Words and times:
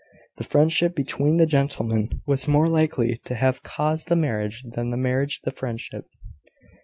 The 0.37 0.43
friendship 0.43 0.95
between 0.95 1.37
the 1.37 1.45
gentlemen 1.45 2.23
was 2.25 2.47
more 2.47 2.67
likely 2.67 3.17
to 3.17 3.35
have 3.35 3.61
caused 3.61 4.07
the 4.07 4.15
marriage 4.15 4.63
than 4.73 4.89
the 4.89 4.97
marriage 4.97 5.41
the 5.43 5.51
friendship." 5.51 6.05